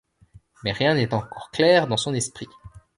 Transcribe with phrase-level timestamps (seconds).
[0.63, 2.47] Mais rien n'est encore clair dans son esprit.